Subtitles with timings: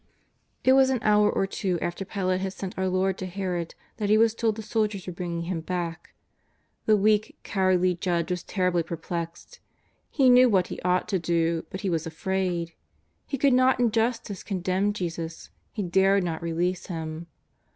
[0.63, 4.09] It was an hour or two after Pilate had sent our Lord to Herod that
[4.09, 6.15] He was told the soldiers were bringing Him back.
[6.87, 9.59] The weak, cowardly judge was terribly perplexed.
[10.09, 12.73] He knew what he ought to do, but he was afraid.
[13.27, 17.27] He could not in justice condemn Jesus; he dared not release Him.